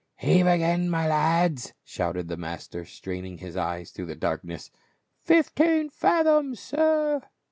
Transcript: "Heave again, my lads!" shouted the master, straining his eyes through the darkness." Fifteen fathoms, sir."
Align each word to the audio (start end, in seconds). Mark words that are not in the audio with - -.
"Heave 0.25 0.47
again, 0.47 0.89
my 0.89 1.07
lads!" 1.07 1.73
shouted 1.83 2.27
the 2.27 2.35
master, 2.35 2.85
straining 2.85 3.37
his 3.37 3.55
eyes 3.55 3.91
through 3.91 4.07
the 4.07 4.15
darkness." 4.15 4.71
Fifteen 5.29 5.91
fathoms, 5.91 6.59
sir." 6.59 7.21